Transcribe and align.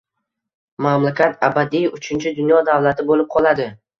Mamlakat 0.85 1.43
abadiy 1.49 1.85
uchinchi 1.99 2.33
dunyo 2.39 2.61
davlati 2.71 3.09
bo'lib 3.13 3.31
qoladi 3.37 3.71